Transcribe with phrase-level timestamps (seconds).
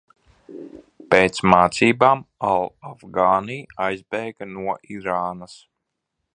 [1.15, 3.59] Pēc mācībām al Afgānī
[3.91, 5.59] aizbēga no Irānas.